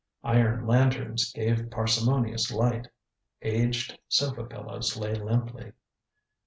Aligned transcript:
Iron 0.23 0.65
lanterns 0.65 1.31
gave 1.31 1.69
parsimonious 1.69 2.49
light. 2.49 2.87
Aged 3.43 3.99
sofa 4.07 4.43
pillows 4.45 4.97
lay 4.97 5.13
limply. 5.13 5.73